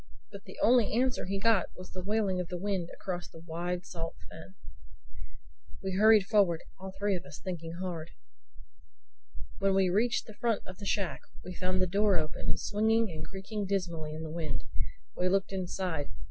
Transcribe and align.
But 0.31 0.45
the 0.45 0.57
only 0.63 0.93
answer 0.93 1.27
he 1.27 1.37
got 1.39 1.67
was 1.75 1.91
the 1.91 2.01
wailing 2.01 2.39
of 2.39 2.47
the 2.47 2.57
wind 2.57 2.89
across 2.91 3.27
the 3.29 3.37
wide, 3.37 3.85
salt 3.85 4.15
fen. 4.31 4.55
We 5.83 5.91
hurried 5.93 6.25
forward, 6.25 6.61
all 6.79 6.91
three 6.97 7.15
of 7.15 7.23
us 7.23 7.39
thinking 7.39 7.73
hard. 7.73 8.09
When 9.59 9.75
we 9.75 9.91
reached 9.91 10.25
the 10.25 10.33
front 10.33 10.63
of 10.65 10.79
the 10.79 10.87
shack 10.87 11.21
we 11.43 11.53
found 11.53 11.83
the 11.83 11.85
door 11.85 12.17
open, 12.17 12.57
swinging 12.57 13.11
and 13.11 13.23
creaking 13.27 13.67
dismally 13.67 14.15
in 14.15 14.23
the 14.23 14.31
wind. 14.31 14.63
We 15.15 15.29
looked 15.29 15.53
inside. 15.53 16.09